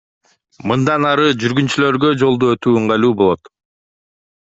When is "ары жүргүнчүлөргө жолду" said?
1.11-2.53